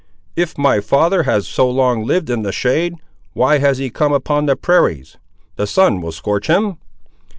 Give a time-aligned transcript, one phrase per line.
[0.35, 2.95] "If my father has so long lived in the shade,
[3.33, 5.17] why has he come upon the prairies?
[5.57, 6.79] The sun will scorch him."